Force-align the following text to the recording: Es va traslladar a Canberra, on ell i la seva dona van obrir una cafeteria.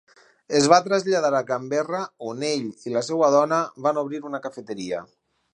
Es 0.59 0.69
va 0.71 0.79
traslladar 0.87 1.31
a 1.39 1.41
Canberra, 1.51 2.01
on 2.31 2.41
ell 2.49 2.65
i 2.89 2.97
la 2.97 3.05
seva 3.11 3.31
dona 3.39 3.63
van 3.89 4.03
obrir 4.07 4.25
una 4.31 4.45
cafeteria. 4.49 5.07